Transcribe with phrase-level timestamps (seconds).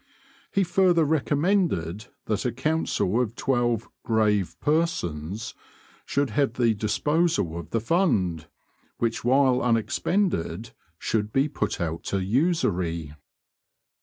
[0.51, 5.53] He further recommended that a council of twelve "grave persons"
[6.07, 8.47] should have the disposal of the fund,
[8.97, 13.13] which while unexpended should be put out to usury.